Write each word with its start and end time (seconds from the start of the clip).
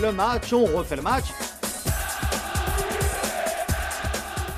le 0.00 0.12
match, 0.12 0.52
on 0.52 0.64
refait 0.64 0.96
le 0.96 1.02
match. 1.02 1.26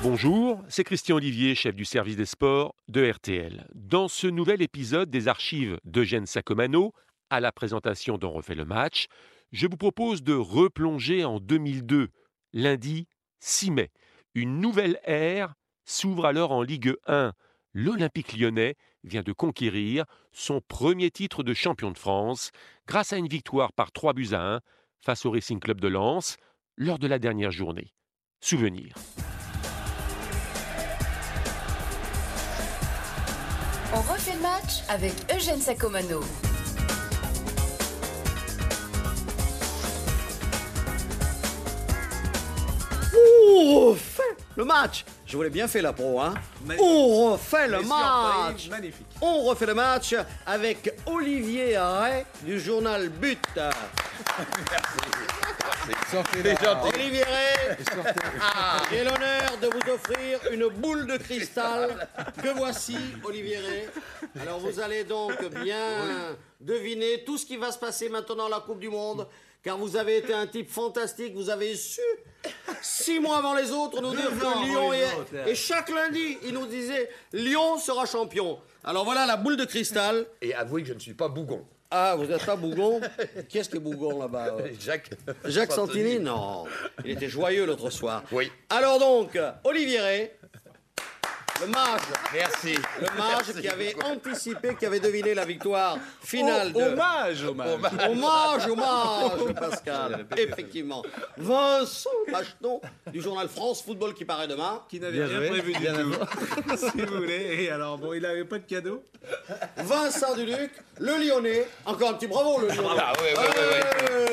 Bonjour, 0.01 0.63
c'est 0.69 0.85
Christian 0.85 1.17
Olivier, 1.17 1.53
chef 1.53 1.75
du 1.75 1.83
service 1.83 2.15
des 2.15 2.25
sports 2.25 2.73
de 2.87 3.11
RTL. 3.11 3.67
Dans 3.75 4.07
ce 4.07 4.27
nouvel 4.27 4.61
épisode 4.61 5.09
des 5.09 5.27
archives 5.27 5.77
d'Eugène 5.83 6.25
Sacomano, 6.25 6.93
à 7.29 7.41
la 7.41 7.51
présentation 7.51 8.17
d'On 8.17 8.31
refait 8.31 8.55
le 8.55 8.63
match, 8.63 9.07
je 9.51 9.67
vous 9.67 9.77
propose 9.77 10.23
de 10.23 10.33
replonger 10.33 11.25
en 11.25 11.41
2002, 11.41 12.07
lundi 12.53 13.07
6 13.41 13.71
mai. 13.71 13.91
Une 14.33 14.61
nouvelle 14.61 14.97
ère 15.03 15.55
s'ouvre 15.83 16.25
alors 16.25 16.53
en 16.53 16.61
Ligue 16.61 16.95
1. 17.05 17.33
L'Olympique 17.73 18.33
lyonnais 18.33 18.75
vient 19.05 19.23
de 19.23 19.31
conquérir 19.31 20.05
son 20.33 20.59
premier 20.59 21.09
titre 21.09 21.41
de 21.41 21.53
champion 21.53 21.89
de 21.91 21.97
France 21.97 22.51
grâce 22.85 23.13
à 23.13 23.17
une 23.17 23.29
victoire 23.29 23.71
par 23.71 23.93
3 23.93 24.13
buts 24.13 24.33
à 24.33 24.55
1 24.55 24.59
face 24.99 25.25
au 25.25 25.31
Racing 25.31 25.59
Club 25.59 25.79
de 25.79 25.87
Lens 25.87 26.35
lors 26.75 26.99
de 26.99 27.07
la 27.07 27.17
dernière 27.17 27.51
journée. 27.51 27.93
Souvenir. 28.41 28.95
On 33.93 34.01
refait 34.01 34.35
le 34.35 34.41
match 34.41 34.81
avec 34.89 35.13
Eugène 35.33 35.59
Sacomano. 35.59 36.21
On 43.13 43.91
refait 43.91 44.23
le 44.57 44.65
match. 44.65 45.05
Je 45.31 45.37
vous 45.37 45.43
l'ai 45.43 45.49
bien 45.49 45.69
fait 45.69 45.81
la 45.81 45.93
pro, 45.93 46.19
hein. 46.19 46.33
On 46.77 47.31
refait 47.31 47.69
le 47.69 47.79
match. 47.83 48.67
Magnifique. 48.69 49.07
On 49.21 49.43
refait 49.43 49.65
le 49.65 49.73
match 49.73 50.13
avec 50.45 50.93
Olivier 51.05 51.77
Ray 51.77 52.25
du 52.41 52.59
journal 52.59 53.07
But. 53.07 53.39
Olivier 56.93 57.23
Ray, 57.23 57.77
ah, 58.41 58.81
j'ai 58.91 59.05
l'honneur 59.05 59.57
de 59.61 59.67
vous 59.67 59.93
offrir 59.93 60.39
une 60.51 60.67
boule 60.67 61.07
de 61.07 61.15
cristal 61.15 62.09
que 62.43 62.49
voici, 62.49 62.97
Olivier 63.23 63.59
Ray. 63.59 63.87
Alors 64.41 64.59
vous 64.59 64.81
allez 64.81 65.05
donc 65.05 65.41
bien 65.63 66.35
deviner 66.59 67.23
tout 67.23 67.37
ce 67.37 67.45
qui 67.45 67.55
va 67.55 67.71
se 67.71 67.79
passer 67.79 68.09
maintenant 68.09 68.47
à 68.47 68.49
la 68.49 68.59
Coupe 68.59 68.79
du 68.79 68.89
Monde, 68.89 69.25
car 69.63 69.77
vous 69.77 69.95
avez 69.95 70.17
été 70.17 70.33
un 70.33 70.47
type 70.47 70.69
fantastique, 70.69 71.33
vous 71.35 71.49
avez 71.49 71.75
su 71.75 72.01
six 72.81 73.19
mois 73.19 73.37
avant 73.37 73.53
les 73.53 73.71
autres 73.71 74.01
nous 74.01 74.11
dire 74.11 74.29
que 74.29 74.65
Lyon 74.65 74.93
est... 74.93 75.15
autres. 75.15 75.47
Et 75.47 75.55
chaque 75.55 75.89
lundi, 75.89 76.37
il 76.43 76.53
nous 76.53 76.65
disait 76.65 77.09
Lyon 77.33 77.77
sera 77.77 78.05
champion. 78.05 78.59
Alors 78.83 79.05
voilà 79.05 79.25
la 79.25 79.37
boule 79.37 79.57
de 79.57 79.65
cristal. 79.65 80.25
Et 80.41 80.53
avouez 80.53 80.81
que 80.81 80.87
je 80.87 80.93
ne 80.93 80.99
suis 80.99 81.13
pas 81.13 81.27
bougon. 81.27 81.65
Ah, 81.93 82.15
vous 82.15 82.25
n'êtes 82.25 82.45
pas 82.45 82.55
Bougon? 82.55 83.01
Qui 83.49 83.57
est-ce 83.57 83.69
qui 83.69 83.75
est 83.75 83.81
Bougon 83.81 84.21
là-bas 84.21 84.55
euh? 84.57 84.69
Jacques. 84.79 85.09
Jacques 85.43 85.73
Santini? 85.73 86.19
Non. 86.19 86.63
Il 87.03 87.11
était 87.11 87.27
joyeux 87.27 87.65
l'autre 87.65 87.89
soir. 87.89 88.23
Oui. 88.31 88.49
Alors 88.69 88.97
donc, 88.97 89.37
Olivier 89.65 89.99
Ray, 89.99 90.31
le 91.61 91.67
mage, 91.67 92.01
Merci. 92.33 92.75
le 92.99 93.17
mage 93.17 93.61
qui 93.61 93.67
avait 93.67 93.95
anticipé, 94.03 94.75
qui 94.75 94.85
avait 94.85 94.99
deviné 94.99 95.33
la 95.33 95.45
victoire 95.45 95.97
finale 96.21 96.73
de... 96.73 96.81
Hommage, 96.81 97.43
hommage. 97.45 97.69
Hommage, 98.09 98.67
hommage, 98.67 99.53
Pascal. 99.53 100.25
Effectivement. 100.37 101.03
Vincent 101.37 102.09
Macheton, 102.31 102.81
du 103.11 103.21
journal 103.21 103.47
France 103.47 103.83
Football 103.83 104.13
qui 104.13 104.25
paraît 104.25 104.47
demain. 104.47 104.81
Qui 104.89 104.99
n'avait 104.99 105.23
rien 105.25 105.49
prévu 105.49 105.73
du 105.73 105.85
tout. 105.85 106.75
si 106.77 107.01
vous 107.01 107.15
voulez. 107.15 107.63
Et 107.63 107.69
alors, 107.71 107.97
bon, 107.97 108.13
il 108.13 108.21
n'avait 108.21 108.45
pas 108.45 108.57
de 108.59 108.65
cadeau. 108.65 109.03
Vincent 109.77 110.35
Duluc, 110.35 110.71
le 110.99 111.13
Lyonnais. 111.25 111.67
Encore 111.85 112.09
un 112.09 112.13
petit 112.13 112.27
bravo, 112.27 112.59
le 112.61 112.67
Lyonnais. 112.67 112.99
Ah, 112.99 113.13
ouais, 113.21 113.33
ouais, 113.37 113.47
ouais, 113.47 113.83
Euh, 114.11 114.27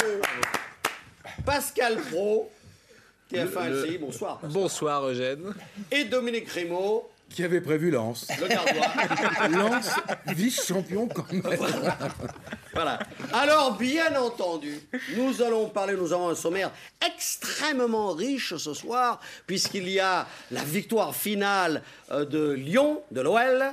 Pascal 1.45 1.97
Pro, 2.11 2.51
TF1 3.33 3.69
LCI, 3.71 3.99
bonsoir. 3.99 4.39
Bonsoir, 4.43 5.07
Eugène. 5.09 5.55
Et 5.91 6.05
Dominique 6.05 6.47
Grimaud, 6.47 7.09
Qui 7.31 7.45
avait 7.45 7.61
prévu 7.61 7.91
Lens 7.91 8.27
le 8.41 8.49
gardois. 8.49 9.49
Lens, 9.51 9.91
vice-champion 10.29 11.07
quand 11.09 11.31
même. 11.33 11.43
Voilà. 12.75 12.99
Alors, 13.33 13.77
bien 13.77 14.19
entendu, 14.21 14.81
nous 15.17 15.43
allons 15.43 15.69
parler, 15.69 15.95
nous 15.95 16.13
avons 16.13 16.29
un 16.31 16.35
sommaire 16.35 16.71
extrêmement 17.07 18.13
riche 18.13 18.57
ce 18.57 18.75
soir, 18.75 19.21
puisqu'il 19.47 19.89
y 19.89 20.01
a 20.01 20.27
la 20.51 20.63
victoire 20.65 21.15
finale 21.15 21.83
euh, 22.11 22.25
de 22.25 22.51
Lyon, 22.53 23.03
de 23.11 23.21
l'OL, 23.21 23.65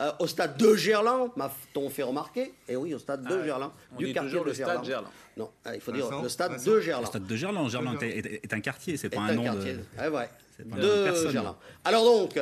euh, 0.00 0.10
au 0.18 0.26
stade 0.26 0.56
de 0.56 0.74
Gerland, 0.74 1.30
m'a-t-on 1.36 1.88
fait 1.88 2.02
remarquer? 2.02 2.52
Et 2.68 2.74
oui, 2.76 2.94
au 2.94 2.98
stade 2.98 3.22
de 3.26 3.44
Gerland, 3.44 3.70
on 3.92 3.96
du 3.96 4.06
dit 4.06 4.12
quartier 4.12 4.30
toujours 4.32 4.44
de 4.44 4.50
le 4.50 4.54
stade 4.54 4.84
Gerland. 4.84 5.10
Non, 5.36 5.50
ah, 5.64 5.74
il 5.74 5.80
faut 5.80 5.92
dire 5.92 6.10
le 6.22 6.28
stade 6.28 6.52
Vincent. 6.52 6.70
de 6.70 6.80
Gerland. 6.80 7.06
Stade 7.06 7.26
de 7.26 7.36
Gerland. 7.36 7.68
Gerland 7.70 8.02
est, 8.02 8.08
est- 8.18 8.40
est 8.44 8.52
un 8.52 8.60
quartier, 8.60 8.96
c'est 8.96 9.06
est 9.06 9.16
pas 9.16 9.22
un 9.22 9.28
un 9.28 9.34
nom 9.34 9.44
quartier. 9.44 9.74
de. 9.74 9.84
Ah 9.98 10.10
ouais. 10.10 10.28
pas 10.70 10.76
De. 10.78 11.30
Gerland. 11.30 11.56
Alors 11.84 12.04
donc, 12.04 12.38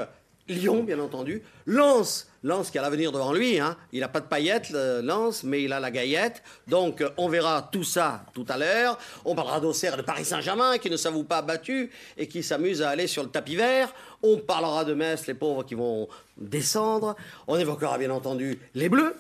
Lyon, 0.49 0.83
bien 0.83 0.99
entendu. 0.99 1.43
Lens, 1.67 2.29
Lens 2.43 2.71
qui 2.71 2.79
a 2.79 2.83
l'avenir 2.83 3.13
devant 3.13 3.33
lui. 3.33 3.61
Hein. 3.61 3.77
Il 3.93 4.01
n'a 4.01 4.09
pas 4.09 4.21
de 4.21 4.27
paillettes, 4.27 4.71
le 4.71 5.01
Lens, 5.01 5.45
mais 5.45 5.63
il 5.63 5.73
a 5.73 5.79
la 5.79 5.91
gaillette. 5.91 6.43
Donc, 6.67 7.01
euh, 7.01 7.11
on 7.17 7.29
verra 7.29 7.69
tout 7.71 7.85
ça 7.85 8.25
tout 8.35 8.45
à 8.49 8.59
l'heure. 8.59 8.99
On 9.25 9.35
parlera 9.35 9.61
d'Auxerre 9.61 9.97
de 9.97 10.03
Paris 10.03 10.25
Saint-Germain 10.25 10.79
qui 10.79 10.91
ne 10.91 10.97
s'avouent 10.97 11.25
pas 11.25 11.43
battus 11.43 11.91
et 12.17 12.27
qui 12.27 12.43
s'amusent 12.43 12.83
à 12.83 12.91
aller 12.91 13.07
sur 13.07 13.23
le 13.23 13.29
tapis 13.29 13.57
vert. 13.57 13.95
On 14.23 14.39
parlera 14.39 14.85
de 14.85 14.95
Metz, 14.95 15.27
les 15.27 15.35
pauvres 15.35 15.65
qui 15.65 15.75
vont 15.75 16.09
descendre. 16.37 17.15
On 17.47 17.57
évoquera 17.57 17.99
bien 17.99 18.11
entendu 18.11 18.59
les 18.75 18.89
Bleus 18.89 19.17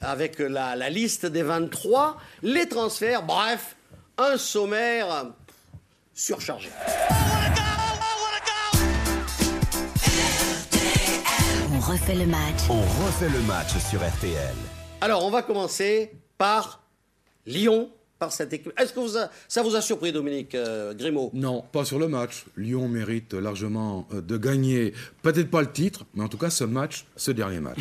avec 0.00 0.38
la, 0.38 0.76
la 0.76 0.90
liste 0.90 1.24
des 1.24 1.42
23, 1.42 2.18
les 2.42 2.68
transferts, 2.68 3.22
bref, 3.22 3.76
un 4.18 4.36
sommaire 4.36 5.32
surchargé. 6.14 6.70
Refait 11.94 12.16
le 12.16 12.26
match. 12.26 12.68
On 12.70 12.80
refait 13.06 13.28
le 13.28 13.40
match 13.42 13.78
sur 13.78 14.00
RTL. 14.00 14.56
Alors, 15.00 15.24
on 15.24 15.30
va 15.30 15.42
commencer 15.42 16.10
par 16.38 16.82
Lyon, 17.46 17.88
par 18.24 18.32
cette 18.32 18.52
équipe. 18.54 18.72
Est-ce 18.80 18.92
que 18.94 19.00
vous 19.00 19.18
a- 19.18 19.28
ça 19.48 19.62
vous 19.62 19.76
a 19.76 19.82
surpris, 19.82 20.10
Dominique 20.12 20.54
euh, 20.54 20.94
Grimaud? 20.94 21.30
Non, 21.34 21.62
pas 21.72 21.84
sur 21.84 21.98
le 21.98 22.08
match. 22.08 22.44
Lyon 22.56 22.88
mérite 22.88 23.34
largement 23.34 24.06
euh, 24.14 24.20
de 24.22 24.36
gagner, 24.38 24.94
peut-être 25.22 25.50
pas 25.50 25.60
le 25.60 25.70
titre, 25.70 26.04
mais 26.14 26.22
en 26.24 26.28
tout 26.28 26.38
cas 26.38 26.48
ce 26.50 26.64
match, 26.64 27.04
ce 27.16 27.30
dernier 27.32 27.60
match. 27.60 27.78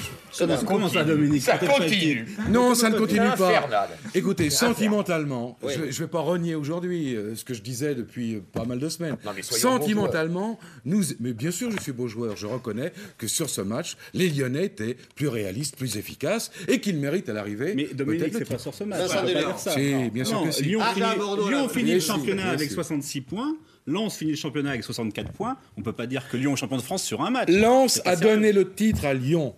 Comment 0.68 0.90
ça, 0.90 1.04
Dominique 1.04 1.42
Ça 1.44 1.58
continue. 1.58 2.28
Non, 2.50 2.76
ça 2.76 2.90
ne 2.90 2.98
continue 2.98 3.30
pas. 3.38 3.88
Écoutez, 4.14 4.50
sentimentalement, 4.50 5.58
Oui. 5.64 5.74
je 5.76 5.80
ne 5.86 5.92
vais 5.92 6.08
pas 6.08 6.20
renier 6.20 6.56
aujourd'hui 6.56 7.16
euh, 7.16 7.36
ce 7.36 7.46
que 7.46 7.54
je 7.54 7.62
disais 7.62 7.96
depuis 7.96 8.42
pas 8.52 8.66
mal 8.66 8.80
de 8.80 8.90
semaines. 8.90 9.16
Non, 9.26 9.32
mais 9.36 9.42
soyons 9.44 9.62
sentimentalement, 9.80 10.60
nous, 10.86 11.02
mais 11.20 11.34
bien 11.34 11.52
sûr, 11.52 11.72
je 11.72 11.80
suis 11.82 11.92
beau 11.94 12.08
joueur, 12.08 12.36
je 12.36 12.48
reconnais 12.48 12.92
que 13.18 13.28
sur 13.28 13.50
ce 13.50 13.62
match, 13.62 13.96
les 14.14 14.30
Lyonnais 14.30 14.66
étaient 14.66 14.98
plus 15.16 15.28
réalistes, 15.30 15.76
plus 15.78 15.96
efficaces 15.98 16.52
et 16.68 16.80
qu'ils 16.82 16.98
méritent 16.98 17.30
à 17.30 17.34
l'arrivée. 17.34 17.74
Mais 17.76 17.86
Dominique, 17.94 18.34
c'est 18.38 18.46
pas 18.50 18.58
sur 18.58 18.74
ce 18.74 18.84
match. 18.84 19.00
Vincent 19.00 19.14
on 19.16 19.22
peut 19.22 19.28
pas 19.28 19.28
Delerme. 19.34 19.52
dire 19.52 19.60
ça. 19.60 19.72
Si, 19.72 20.10
bien 20.12 20.26
sûr 20.26 20.33
Non, 20.34 20.46
que 20.46 20.52
si. 20.52 20.64
Lyon 20.64 20.80
Ah, 20.84 20.94
finit, 20.94 21.18
Bordeaux. 21.18 21.50
Lyon 21.50 21.68
le 21.94 22.00
championnat 22.00 22.50
avec 22.50 22.70
sûr. 22.70 22.76
66 22.76 23.22
points. 23.22 23.56
Lens 23.86 24.16
finit 24.18 24.32
le 24.32 24.38
championnat 24.38 24.72
avec 24.72 24.84
64 24.84 25.32
points. 25.32 25.58
On 25.78 25.82
peut 25.82 25.94
pas 25.94 26.08
dire 26.08 26.28
que 26.30 26.38
Lyon 26.38 26.54
est 26.54 26.58
champion 26.58 26.78
de 26.78 26.82
France 26.82 27.04
sur 27.04 27.22
un 27.22 27.30
match. 27.30 27.50
Lens 27.50 28.02
a 28.06 28.16
sérieux. 28.16 28.36
donné 28.36 28.52
le 28.54 28.74
titre 28.74 29.06
à 29.06 29.14
Lyon. 29.14 29.56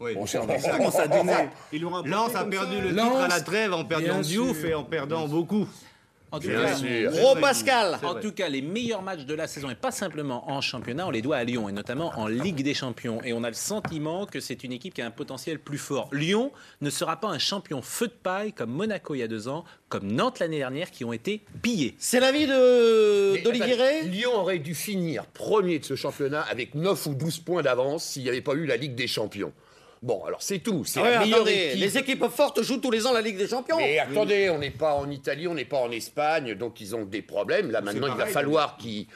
Oui. 0.00 0.14
Mon 0.14 0.26
cher 0.26 0.42
a 0.98 1.06
donné 1.08 1.32
Lens 2.04 2.34
a 2.34 2.44
perdu 2.44 2.80
le 2.80 2.90
Lens, 2.90 3.10
titre 3.10 3.20
à 3.22 3.28
la 3.28 3.40
trêve 3.40 3.72
en 3.72 3.84
perdant 3.84 4.20
Diouf 4.20 4.64
et 4.64 4.74
en 4.74 4.84
perdant 4.84 5.28
beaucoup. 5.28 5.66
En 6.30 6.40
tout, 6.40 6.48
Bien 6.48 6.62
cas, 6.62 6.76
sûr. 6.76 7.10
Gros 7.10 7.36
Pascal 7.36 7.98
en 8.02 8.14
tout 8.14 8.32
cas, 8.32 8.48
les 8.48 8.62
meilleurs 8.62 9.02
matchs 9.02 9.24
de 9.24 9.34
la 9.34 9.46
saison, 9.46 9.70
et 9.70 9.74
pas 9.74 9.90
simplement 9.90 10.50
en 10.50 10.60
championnat, 10.60 11.06
on 11.06 11.10
les 11.10 11.22
doit 11.22 11.36
à 11.36 11.44
Lyon, 11.44 11.68
et 11.68 11.72
notamment 11.72 12.12
en 12.16 12.26
Ligue 12.26 12.62
des 12.62 12.74
Champions. 12.74 13.20
Et 13.24 13.32
on 13.32 13.44
a 13.44 13.48
le 13.48 13.54
sentiment 13.54 14.26
que 14.26 14.40
c'est 14.40 14.64
une 14.64 14.72
équipe 14.72 14.94
qui 14.94 15.02
a 15.02 15.06
un 15.06 15.10
potentiel 15.10 15.58
plus 15.58 15.78
fort. 15.78 16.08
Lyon 16.12 16.52
ne 16.80 16.90
sera 16.90 17.18
pas 17.20 17.28
un 17.28 17.38
champion 17.38 17.82
feu 17.82 18.08
de 18.08 18.12
paille 18.12 18.52
comme 18.52 18.70
Monaco 18.70 19.14
il 19.14 19.18
y 19.18 19.22
a 19.22 19.28
deux 19.28 19.48
ans, 19.48 19.64
comme 19.88 20.10
Nantes 20.10 20.38
l'année 20.38 20.58
dernière, 20.58 20.90
qui 20.90 21.04
ont 21.04 21.12
été 21.12 21.42
pillés. 21.62 21.94
C'est 21.98 22.20
l'avis 22.20 22.46
d'Olivier 22.46 23.74
Ray 23.74 24.08
Lyon 24.08 24.34
aurait 24.34 24.58
dû 24.58 24.74
finir 24.74 25.26
premier 25.26 25.78
de 25.78 25.84
ce 25.84 25.96
championnat 25.96 26.42
avec 26.42 26.74
9 26.74 27.06
ou 27.06 27.14
12 27.14 27.38
points 27.40 27.62
d'avance 27.62 28.04
s'il 28.04 28.22
n'y 28.22 28.28
avait 28.28 28.40
pas 28.40 28.54
eu 28.54 28.66
la 28.66 28.76
Ligue 28.76 28.94
des 28.94 29.06
Champions. 29.06 29.52
Bon, 30.02 30.24
alors 30.24 30.42
c'est 30.42 30.60
tout. 30.60 30.84
C'est 30.84 31.00
Ah 31.00 31.02
ouais, 31.02 31.10
la 31.10 31.18
meilleure 31.20 31.36
attendez, 31.38 31.52
équipe. 31.70 31.80
les 31.80 31.98
équipes 31.98 32.24
fortes 32.28 32.62
jouent 32.62 32.78
tous 32.78 32.90
les 32.90 33.06
ans 33.06 33.12
la 33.12 33.20
Ligue 33.20 33.36
des 33.38 33.48
Champions. 33.48 33.78
Mais 33.78 33.98
attendez, 33.98 34.48
on 34.50 34.58
n'est 34.58 34.70
pas 34.70 34.94
en 34.94 35.10
Italie, 35.10 35.48
on 35.48 35.54
n'est 35.54 35.64
pas 35.64 35.78
en 35.78 35.90
Espagne, 35.90 36.54
donc 36.54 36.80
ils 36.80 36.94
ont 36.94 37.04
des 37.04 37.22
problèmes. 37.22 37.70
Là 37.70 37.80
maintenant, 37.80 38.06
il 38.08 38.14
va 38.18 38.26
falloir 38.26 38.76
qu'ils 38.76 39.06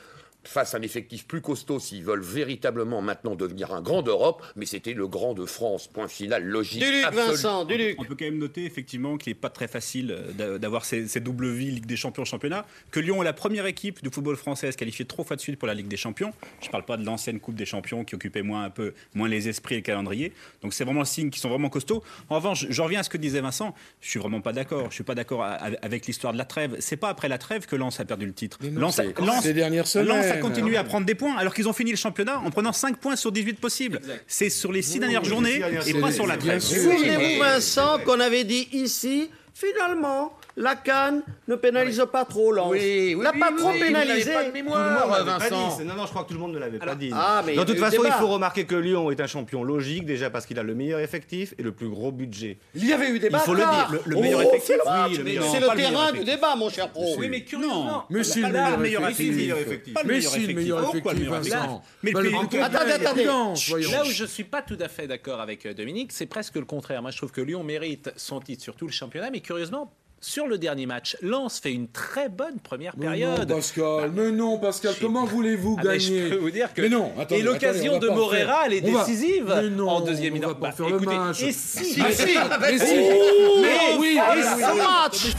face 0.44 0.74
à 0.74 0.78
un 0.78 0.82
effectif 0.82 1.26
plus 1.26 1.40
costaud 1.40 1.78
s'ils 1.78 2.04
veulent 2.04 2.22
véritablement 2.22 3.00
maintenant 3.02 3.34
devenir 3.36 3.72
un 3.72 3.80
grand 3.80 4.02
d'Europe, 4.02 4.42
mais 4.56 4.66
c'était 4.66 4.92
le 4.94 5.06
grand 5.06 5.34
de 5.34 5.46
France. 5.46 5.86
Point 5.88 6.08
final, 6.08 6.44
logique. 6.44 6.82
Duluc, 6.82 7.04
absolu. 7.04 7.26
Vincent, 7.30 7.64
Duluc. 7.64 7.96
On 8.00 8.04
peut 8.04 8.16
quand 8.18 8.24
même 8.24 8.38
noter 8.38 8.64
effectivement 8.64 9.16
qu'il 9.18 9.30
n'est 9.30 9.38
pas 9.38 9.50
très 9.50 9.68
facile 9.68 10.10
euh, 10.12 10.32
d'a- 10.32 10.58
d'avoir 10.58 10.84
ces, 10.84 11.06
ces 11.08 11.20
doubles 11.20 11.50
vies 11.50 11.70
Ligue 11.70 11.86
des 11.86 11.96
Champions, 11.96 12.24
championnat. 12.24 12.66
Que 12.90 13.00
Lyon 13.00 13.22
est 13.22 13.24
la 13.24 13.32
première 13.32 13.66
équipe 13.66 14.02
du 14.02 14.10
football 14.10 14.36
français 14.36 14.68
à 14.68 14.72
se 14.72 14.76
qualifier 14.76 15.04
trois 15.04 15.24
fois 15.24 15.36
de 15.36 15.40
suite 15.40 15.58
pour 15.58 15.68
la 15.68 15.74
Ligue 15.74 15.88
des 15.88 15.96
Champions. 15.96 16.32
Je 16.60 16.66
ne 16.66 16.72
parle 16.72 16.84
pas 16.84 16.96
de 16.96 17.04
l'ancienne 17.04 17.38
Coupe 17.40 17.54
des 17.54 17.66
Champions 17.66 18.04
qui 18.04 18.14
occupait 18.14 18.42
moins 18.42 18.64
un 18.64 18.70
peu 18.70 18.94
moins 19.14 19.28
les 19.28 19.48
esprits 19.48 19.76
et 19.76 19.78
le 19.78 19.82
calendrier. 19.82 20.32
Donc 20.62 20.74
c'est 20.74 20.84
vraiment 20.84 21.00
le 21.00 21.06
signe 21.06 21.30
qu'ils 21.30 21.40
sont 21.40 21.48
vraiment 21.50 21.68
costauds. 21.70 22.02
En 22.28 22.36
revanche, 22.36 22.66
je 22.68 22.82
reviens 22.82 23.00
à 23.00 23.02
ce 23.02 23.10
que 23.10 23.16
disait 23.18 23.40
Vincent. 23.40 23.74
Je 24.00 24.08
suis 24.10 24.18
vraiment 24.18 24.40
pas 24.40 24.52
d'accord. 24.52 24.86
Je 24.90 24.94
suis 24.94 25.04
pas 25.04 25.14
d'accord 25.14 25.44
avec 25.44 26.06
l'histoire 26.06 26.32
de 26.32 26.38
la 26.38 26.44
trêve. 26.44 26.76
C'est 26.80 26.96
pas 26.96 27.08
après 27.08 27.28
la 27.28 27.38
trêve 27.38 27.66
que 27.66 27.76
Lens 27.76 28.00
a 28.00 28.04
perdu 28.04 28.26
le 28.26 28.32
titre. 28.32 28.58
Lens, 28.62 29.00
Lens- 29.18 29.42
ces 29.42 29.54
dernières 29.54 29.86
semaines. 29.86 30.08
Lens 30.08 30.31
a 30.32 30.36
continué 30.38 30.76
à 30.76 30.84
prendre 30.84 31.06
des 31.06 31.14
points 31.14 31.36
alors 31.36 31.54
qu'ils 31.54 31.68
ont 31.68 31.72
fini 31.72 31.90
le 31.90 31.96
championnat 31.96 32.38
en 32.40 32.50
prenant 32.50 32.72
5 32.72 32.96
points 32.98 33.16
sur 33.16 33.32
18 33.32 33.60
possibles. 33.60 34.00
C'est 34.26 34.50
sur 34.50 34.72
les 34.72 34.82
6 34.82 35.00
dernières 35.00 35.24
journées 35.24 35.60
et 35.86 35.94
pas 35.94 36.12
sur 36.12 36.26
la 36.26 36.36
bien 36.36 36.58
trêve. 36.58 36.60
sûr. 36.62 36.82
Souvenez-vous, 36.82 37.40
Vincent, 37.42 37.98
qu'on 38.04 38.20
avait 38.20 38.44
dit 38.44 38.68
ici, 38.72 39.30
finalement, 39.54 40.32
la 40.56 40.74
canne 40.76 41.22
ne 41.48 41.54
pénalise 41.54 42.04
pas 42.12 42.24
trop 42.24 42.52
Lens. 42.52 42.68
Oui, 42.70 43.14
oui, 43.16 43.22
L'a 43.24 43.32
pas 43.32 43.50
oui, 43.52 43.58
trop 43.58 43.72
pénalisé. 43.72 44.32
pas 44.32 44.44
de 44.44 44.52
mémoire, 44.52 45.08
Pas 45.08 45.20
dit, 45.22 45.26
Vincent. 45.48 45.70
c'est- 45.78 45.84
Non, 45.84 45.94
non, 45.94 46.04
je 46.04 46.10
crois 46.10 46.22
que 46.24 46.28
tout 46.28 46.34
le 46.34 46.40
monde 46.40 46.52
ne 46.52 46.58
l'avait 46.58 46.78
pas 46.78 46.94
dit. 46.94 47.10
Ah, 47.14 47.42
mais 47.44 47.56
de 47.56 47.64
toute 47.64 47.78
façon, 47.78 48.02
il 48.04 48.12
faut 48.12 48.28
remarquer 48.28 48.64
que 48.64 48.74
Lyon 48.74 49.10
est 49.10 49.20
un 49.20 49.26
champion 49.26 49.62
logique, 49.64 50.04
déjà 50.06 50.30
parce 50.30 50.46
qu'il 50.46 50.58
a 50.58 50.62
le 50.62 50.74
meilleur 50.74 51.00
effectif 51.00 51.54
et 51.58 51.62
le 51.62 51.72
plus 51.72 51.88
gros 51.88 52.12
budget. 52.12 52.58
Il 52.74 52.86
y 52.86 52.92
avait 52.92 53.08
eu 53.10 53.18
débat. 53.18 53.38
Il 53.42 53.46
faut 53.46 53.54
le 53.54 53.60
dire, 53.60 53.88
le- 53.92 54.00
le 54.04 54.16
Oh, 54.16 54.20
meilleur 54.20 54.40
c'est 54.40 54.46
effectif, 54.48 54.76
le 54.76 55.24
le 55.24 55.42
C'est 55.42 55.60
le 55.60 55.66
le 55.70 55.76
terrain 55.76 56.12
du 56.12 56.24
débat, 56.24 56.54
mon 56.56 56.68
cher 56.68 56.90
Pro. 56.90 57.14
Oui, 57.18 57.28
mais 57.28 57.44
curieusement, 57.44 58.04
Mais 58.10 58.20
pas 58.22 58.70
le 58.70 58.76
le 58.76 58.82
meilleur 58.82 59.08
effectif. 59.08 59.28
le 59.28 59.34
Mais 59.34 59.38
meilleur 59.42 59.56
si, 59.56 59.66
le 59.66 59.70
effectif. 59.72 59.94
meilleur 59.94 60.06
le 60.06 60.12
effectif, 60.12 60.56
meilleur 60.56 60.88
effectif 60.88 61.28
Vincent. 61.28 61.82
Le 62.02 62.10
le 62.10 62.62
Attendez, 62.62 62.92
attendez. 62.92 63.24
Là 63.24 64.02
où 64.02 64.10
je 64.10 64.24
suis 64.24 64.44
pas 64.44 64.62
tout 64.62 64.76
à 64.80 64.88
fait 64.88 65.06
d'accord 65.06 65.40
avec 65.40 65.66
euh, 65.66 65.74
Dominique, 65.74 66.12
c'est 66.12 66.26
presque 66.26 66.56
le 66.56 66.64
contraire. 66.64 67.00
Moi, 67.02 67.10
je 67.10 67.16
trouve 67.16 67.30
que 67.32 67.40
Lyon 67.40 67.62
mérite 67.62 68.12
son 68.16 68.40
titre 68.40 68.62
sur 68.62 68.74
tout 68.76 68.86
le 68.86 68.92
championnat, 68.92 69.30
mais 69.30 69.40
curieusement, 69.40 69.92
sur 70.24 70.46
le 70.46 70.56
dernier 70.56 70.86
match, 70.86 71.16
Lens 71.20 71.58
fait 71.60 71.72
une 71.72 71.88
très 71.88 72.28
bonne 72.28 72.60
première 72.62 72.94
Mais 72.96 73.06
période. 73.06 73.48
non, 73.50 73.56
Pascal, 73.56 74.10
mais 74.14 74.30
non, 74.30 74.56
Pascal, 74.58 74.94
comment 75.00 75.24
voulez-vous 75.24 75.76
Ah, 75.80 75.82
mais 75.84 75.98
gagner 75.98 76.22
je 76.22 76.28
peux 76.28 76.36
vous 76.40 76.50
dire 76.52 76.72
que 76.72 76.80
Mais 76.82 76.88
non, 76.88 77.12
attendez, 77.18 77.40
et 77.40 77.42
l'occasion 77.42 77.98
de 77.98 78.08
Morera, 78.08 78.36
faire- 78.36 78.58
elle 78.66 78.72
est 78.74 78.82
on 78.88 78.92
va- 78.92 79.04
décisive 79.04 79.52
Mais 79.62 79.68
non, 79.68 79.88
en 79.88 80.00
deuxième 80.00 80.38
pas 80.40 80.54
Bah, 80.54 80.70
écoutez, 80.88 81.06
match. 81.16 81.42
Et 81.42 81.52
si, 81.52 82.00
Ah, 82.00 82.12
si, 82.12 82.26
mais 82.60 82.78
si. 82.78 82.94
Mais 82.94 83.62
Mais 83.62 83.96
oui, 83.98 84.18
mais 84.18 84.36
le 84.36 84.72
oui. 84.72 84.78
match 84.78 85.34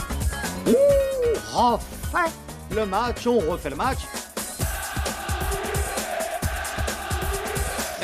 On 1.56 1.71
refait 1.77 2.31
le 2.75 2.86
match, 2.86 3.27
on 3.27 3.39
refait 3.39 3.69
le 3.69 3.75
match. 3.77 4.00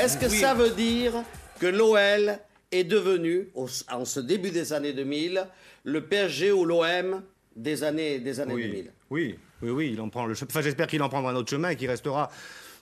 Est-ce 0.01 0.17
que 0.17 0.29
ça 0.29 0.53
veut 0.53 0.69
dire 0.69 1.11
que 1.59 1.67
l'OL 1.67 2.39
est 2.71 2.83
devenu, 2.83 3.49
au- 3.55 3.67
en 3.91 4.05
ce 4.05 4.19
début 4.19 4.51
des 4.51 4.73
années 4.73 4.93
2000, 4.93 5.45
le 5.83 6.01
PSG 6.05 6.51
ou 6.51 6.65
l'OM 6.65 7.21
des 7.55 7.83
années, 7.83 8.19
des 8.19 8.39
années 8.39 8.53
2000 8.55 8.91
Oui, 9.09 9.35
oui, 9.61 9.69
oui, 9.69 9.89
il 9.93 10.01
en 10.01 10.09
prend 10.09 10.25
le 10.25 10.33
chemin. 10.33 10.47
Enfin, 10.51 10.61
j'espère 10.61 10.87
qu'il 10.87 11.01
en 11.01 11.09
prendra 11.09 11.31
un 11.31 11.35
autre 11.35 11.49
chemin 11.49 11.69
et 11.69 11.75
qu'il 11.75 11.89
restera 11.89 12.29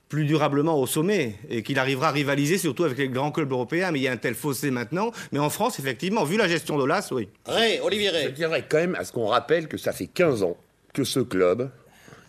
plus 0.09 0.25
durablement 0.25 0.79
au 0.79 0.87
sommet 0.87 1.35
et 1.49 1.63
qu'il 1.63 1.79
arrivera 1.79 2.09
à 2.09 2.11
rivaliser 2.11 2.57
surtout 2.57 2.85
avec 2.85 2.97
les 2.97 3.09
grands 3.09 3.31
clubs 3.31 3.51
européens. 3.51 3.91
Mais 3.91 3.99
il 3.99 4.03
y 4.03 4.07
a 4.07 4.11
un 4.11 4.17
tel 4.17 4.35
fossé 4.35 4.71
maintenant. 4.71 5.11
Mais 5.31 5.39
en 5.39 5.49
France, 5.49 5.79
effectivement, 5.79 6.23
vu 6.23 6.37
la 6.37 6.47
gestion 6.47 6.77
de 6.77 6.85
l'AS, 6.85 7.11
oui. 7.11 7.27
Ray, 7.45 7.79
Olivier 7.81 8.09
Je 8.09 8.13
Ray. 8.15 8.31
dirais 8.33 8.65
quand 8.69 8.77
même 8.77 8.95
à 8.95 9.03
ce 9.03 9.11
qu'on 9.11 9.25
rappelle 9.27 9.67
que 9.67 9.77
ça 9.77 9.91
fait 9.91 10.07
15 10.07 10.43
ans 10.43 10.55
que 10.93 11.03
ce 11.03 11.19
club 11.19 11.69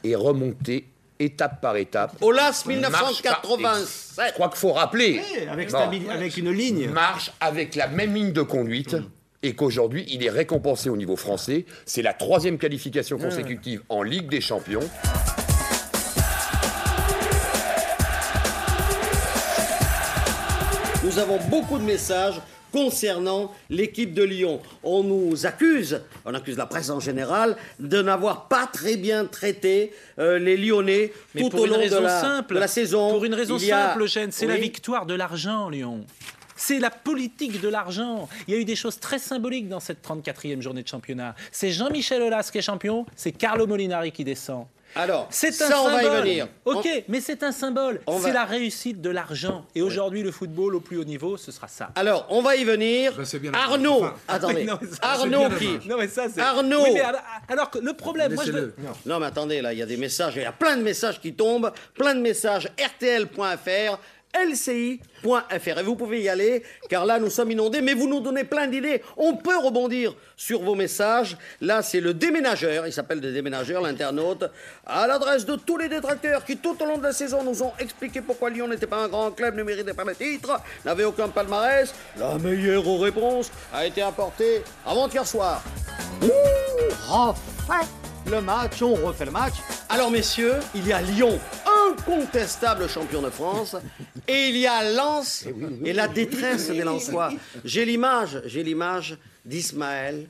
est 0.05 0.15
remonté 0.17 0.87
étape 1.19 1.61
par 1.61 1.77
étape. 1.77 2.13
Olas 2.21 2.63
Marche 2.67 3.23
par- 3.23 3.43
1987. 3.47 4.25
Je 4.29 4.33
crois 4.35 4.49
qu'il 4.49 4.59
faut 4.59 4.73
rappeler. 4.73 5.21
Avec, 5.51 6.37
une 6.37 6.51
ligne. 6.51 6.89
marche 6.91 7.33
avec 7.41 7.75
la 7.75 7.89
même 7.89 8.15
ligne 8.15 8.33
de 8.33 8.43
conduite 8.43 8.97
et 9.43 9.55
qu'aujourd'hui, 9.55 10.05
il 10.09 10.25
est 10.25 10.31
récompensé 10.31 10.89
au 10.91 10.97
niveau 10.97 11.17
français. 11.17 11.65
C'est 11.87 12.03
la 12.03 12.13
troisième 12.13 12.59
qualification 12.59 13.19
consécutive 13.19 13.83
en 13.89 14.03
Ligue 14.03 14.29
des 14.29 14.41
Champions. 14.41 14.89
Nous 21.05 21.19
avons 21.19 21.39
beaucoup 21.49 21.79
de 21.79 21.85
messages 21.85 22.41
concernant 22.73 23.53
l'équipe 23.71 24.15
de 24.15 24.23
Lyon. 24.23 24.61
On 24.83 25.03
nous 25.03 25.47
accuse, 25.47 26.03
on 26.25 26.35
accuse 26.35 26.57
la 26.57 26.67
presse 26.67 26.91
en 26.91 27.01
général, 27.01 27.57
de 27.81 28.03
n'avoir 28.03 28.49
pas 28.49 28.67
très 28.67 28.97
bien 28.97 29.25
traité 29.25 29.93
euh, 30.19 30.39
les 30.39 30.57
Lyonnais 30.57 31.13
Mais 31.35 31.43
tout 31.43 31.57
au 31.57 31.67
long 31.67 31.79
de 31.79 31.97
la, 31.97 32.21
simple, 32.21 32.55
de 32.55 32.61
la 32.61 32.69
saison. 32.69 33.11
Pour 33.11 33.25
une 33.25 33.35
raison 33.35 33.57
a- 33.57 33.59
simple, 33.59 34.03
Eugène, 34.03 34.33
c'est 34.33 34.47
la 34.47 34.57
victoire 34.57 35.07
de 35.07 35.15
l'argent, 35.15 35.69
Lyon. 35.69 36.05
C'est 36.57 36.81
la 36.81 36.91
politique 36.91 37.61
de 37.61 37.69
l'argent. 37.69 38.29
Il 38.49 38.55
y 38.55 38.57
a 38.57 38.61
eu 38.61 38.65
des 38.65 38.75
choses 38.75 38.99
très 38.99 39.21
symboliques 39.21 39.69
dans 39.69 39.79
cette 39.79 40.05
34e 40.05 40.61
journée 40.61 40.83
de 40.83 40.89
championnat. 40.89 41.37
C'est 41.53 41.71
Jean-Michel 41.71 42.21
Aulas 42.21 42.49
qui 42.51 42.59
est 42.59 42.63
champion, 42.63 43.07
c'est 43.15 43.31
Carlo 43.31 43.69
Molinari 43.69 44.11
qui 44.11 44.25
descend. 44.25 44.67
Alors, 44.95 45.27
C'est 45.31 45.49
un 45.63 45.69
ça, 45.69 45.81
on 45.83 45.87
symbole. 45.87 46.03
va 46.03 46.19
y 46.19 46.21
venir. 46.23 46.49
Ok, 46.65 46.89
mais 47.09 47.21
c'est 47.21 47.43
un 47.43 47.53
symbole. 47.53 48.01
On 48.07 48.19
C'est 48.19 48.29
va- 48.29 48.33
la 48.35 48.45
réussite 48.45 49.01
de 49.01 49.11
l'argent. 49.11 49.65
Et 49.75 49.83
aujourd'hui, 49.83 50.23
le 50.23 50.31
football 50.33 50.75
au 50.75 50.81
plus 50.81 50.97
haut 50.99 51.05
niveau, 51.05 51.37
ce 51.37 51.53
sera 51.53 51.69
ça. 51.69 51.91
Alors, 51.95 52.27
on 52.31 52.43
va 52.43 52.57
y 52.57 52.65
venir. 52.65 53.13
Ben, 53.17 53.25
c'est 53.25 53.39
bien 53.39 53.53
Arnaud, 53.55 53.99
Enfin, 54.05 54.15
attendez. 54.29 54.65
non, 54.65 54.79
ça, 54.91 54.99
Arnaud 55.03 55.49
qui 55.59 55.89
Non, 55.89 55.97
mais 55.99 56.09
ça, 56.09 56.27
c'est. 56.33 56.41
Arnaud. 56.41 56.83
Oui, 56.85 56.91
mais 56.95 57.03
alors, 57.49 57.71
que 57.71 57.79
le 57.79 57.93
problème, 57.93 58.35
moi, 58.35 58.45
je 58.45 58.53
Laissez-le. 58.53 58.75
Non, 59.07 59.19
mais 59.21 59.27
attendez, 59.27 59.61
là, 59.61 59.73
il 59.73 59.79
y 59.79 59.83
a 59.83 59.87
des 59.87 59.97
messages, 59.97 60.35
il 60.37 60.43
y 60.43 60.47
a 60.47 60.53
plein 60.53 60.77
de 60.77 60.83
messages 60.83 61.21
qui 61.21 61.35
tombent, 61.35 61.71
plein 61.95 62.15
de 62.15 62.21
messages 62.21 62.69
rtl.fr, 62.79 63.99
lci.fr. 64.35 65.79
Et 65.79 65.83
vous 65.83 65.97
pouvez 65.97 66.23
y 66.23 66.29
aller, 66.29 66.63
car 66.89 67.07
là, 67.07 67.19
nous 67.19 67.31
sommes 67.31 67.51
inondés, 67.51 67.81
mais 67.81 67.95
vous 67.95 68.09
nous 68.09 68.21
donnez 68.21 68.45
plein 68.45 68.67
d'idées. 68.67 69.03
On 69.17 69.37
peut 69.37 69.57
rebondir 69.57 70.15
sur 70.37 70.63
vos 70.63 70.75
messages. 70.75 71.37
Là, 71.61 71.83
c'est 71.83 72.01
le 72.01 72.15
déménageur, 72.15 72.87
il 72.87 72.93
s'appelle 72.93 73.21
le 73.21 73.33
déménageur, 73.33 73.83
l'internaute, 73.83 74.45
à 74.87 75.07
l'adresse 75.07 75.45
de 75.45 75.57
tous 75.57 75.77
les 75.77 75.89
détracteurs 75.89 76.45
qui, 76.45 76.57
tout 76.57 76.77
au 76.83 76.87
long 76.87 76.99
de 76.99 77.03
la 77.03 77.13
saison, 77.13 77.43
nous 77.43 77.63
ont 77.63 77.73
expliqué 77.79 78.21
pourquoi 78.21 78.51
Lyon 78.51 78.69
n'était 78.69 78.87
pas 78.87 79.05
un 79.05 79.09
grand 79.09 79.31
club, 79.31 79.57
ne 79.57 79.63
méritait 79.63 79.95
pas 79.95 80.05
le 80.05 80.15
titre, 80.15 80.61
n'avait 80.85 81.05
aucun 81.05 81.29
palmarès. 81.29 81.95
La 82.19 82.39
meilleure 82.39 82.85
réponse 83.01 83.51
a 83.73 83.87
été 83.87 84.03
apportée 84.03 84.63
avant-hier 84.87 85.27
soir. 85.27 85.63
refait 87.09 87.87
le 88.31 88.41
match, 88.41 88.83
on 88.83 88.95
refait 88.95 89.25
le 89.25 89.31
match. 89.31 89.55
Alors 89.89 90.11
messieurs, 90.11 90.57
il 90.75 90.87
y 90.87 90.93
a 90.93 91.01
Lyon, 91.01 91.39
incontestable 92.09 92.89
champion 92.89 93.23
de 93.23 93.31
France, 93.31 93.77
et 94.27 94.49
il 94.49 94.57
y 94.57 94.67
a 94.67 94.91
Lens 94.93 95.47
et 95.85 95.93
la 95.93 96.09
détresse 96.09 96.69
des 96.69 96.83
Lensois. 96.83 97.33
J'ai 97.65 97.85
l'image, 97.85 98.41
j'ai 98.47 98.63
l'image 98.63 99.19
d'Ismaël 99.45 100.27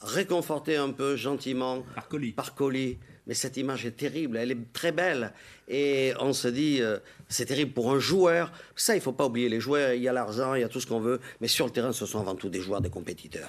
réconforté 0.00 0.76
un 0.76 0.90
peu 0.90 1.16
gentiment 1.16 1.82
Par 1.94 2.08
Colli. 2.08 2.32
par 2.32 2.54
Colli. 2.54 2.98
Mais 3.26 3.32
cette 3.32 3.56
image 3.56 3.86
est 3.86 3.96
terrible, 3.96 4.36
elle 4.36 4.50
est 4.50 4.72
très 4.74 4.92
belle. 4.92 5.32
Et 5.66 6.12
on 6.20 6.34
se 6.34 6.46
dit, 6.48 6.82
euh, 6.82 6.98
c'est 7.26 7.46
terrible 7.46 7.72
pour 7.72 7.90
un 7.90 7.98
joueur. 7.98 8.52
Ça, 8.76 8.94
il 8.94 9.00
faut 9.00 9.12
pas 9.12 9.24
oublier 9.24 9.48
les 9.48 9.60
joueurs, 9.60 9.94
il 9.94 10.02
y 10.02 10.08
a 10.08 10.12
l'argent, 10.12 10.54
il 10.54 10.60
y 10.60 10.64
a 10.64 10.68
tout 10.68 10.80
ce 10.80 10.86
qu'on 10.86 11.00
veut. 11.00 11.20
Mais 11.40 11.48
sur 11.48 11.64
le 11.64 11.72
terrain, 11.72 11.92
ce 11.92 12.04
sont 12.04 12.20
avant 12.20 12.34
tout 12.34 12.50
des 12.50 12.60
joueurs, 12.60 12.82
des 12.82 12.90
compétiteurs. 12.90 13.48